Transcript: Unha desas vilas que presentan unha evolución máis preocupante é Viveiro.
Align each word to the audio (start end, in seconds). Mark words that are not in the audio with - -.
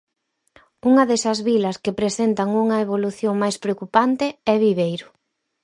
Unha 0.89 1.03
desas 1.09 1.39
vilas 1.49 1.77
que 1.83 1.97
presentan 1.99 2.49
unha 2.63 2.77
evolución 2.85 3.33
máis 3.43 3.55
preocupante 3.63 4.25
é 4.53 4.55
Viveiro. 4.65 5.07